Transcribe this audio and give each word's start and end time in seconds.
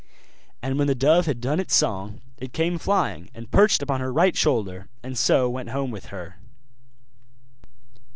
And 0.63 0.79
when 0.79 0.87
the 0.87 0.95
dove 0.95 1.27
had 1.27 1.39
done 1.39 1.59
its 1.59 1.75
song, 1.75 2.21
it 2.39 2.53
came 2.53 2.79
flying, 2.79 3.29
and 3.35 3.51
perched 3.51 3.83
upon 3.83 4.01
her 4.01 4.11
right 4.11 4.35
shoulder, 4.35 4.89
and 5.03 5.15
so 5.15 5.47
went 5.47 5.69
home 5.69 5.91
with 5.91 6.07
her. 6.07 6.37